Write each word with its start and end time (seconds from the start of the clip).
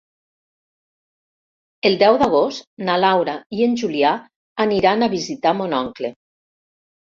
El 1.89 1.97
deu 2.05 2.17
d'agost 2.23 2.67
na 2.89 2.97
Laura 3.05 3.37
i 3.61 3.69
en 3.69 3.77
Julià 3.85 4.17
aniran 4.69 5.05
a 5.11 5.15
visitar 5.17 5.57
mon 5.63 5.81
oncle. 5.85 6.17